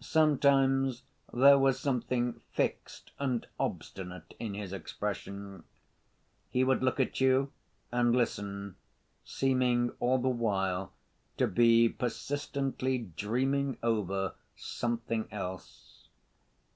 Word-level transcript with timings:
Sometimes 0.00 1.04
there 1.32 1.56
was 1.56 1.78
something 1.78 2.40
fixed 2.50 3.12
and 3.20 3.46
obstinate 3.60 4.34
in 4.40 4.54
his 4.54 4.72
expression. 4.72 5.62
He 6.50 6.64
would 6.64 6.82
look 6.82 6.98
at 6.98 7.20
you 7.20 7.52
and 7.92 8.12
listen, 8.12 8.74
seeming 9.24 9.92
all 10.00 10.18
the 10.18 10.28
while 10.28 10.92
to 11.36 11.46
be 11.46 11.88
persistently 11.88 12.98
dreaming 13.16 13.78
over 13.84 14.34
something 14.56 15.28
else. 15.30 16.08